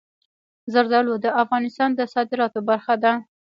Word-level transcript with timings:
زردالو 0.73 1.13
د 1.23 1.25
افغانستان 1.43 1.89
د 1.95 2.01
صادراتو 2.13 2.59
برخه 2.69 2.95
ده. 3.03 3.11